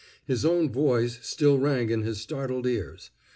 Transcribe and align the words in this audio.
His 0.25 0.43
own 0.45 0.71
voice 0.71 1.19
still 1.21 1.59
rang 1.59 1.91
in 1.91 2.01
his 2.01 2.19
startled 2.19 2.65
ears. 2.65 3.11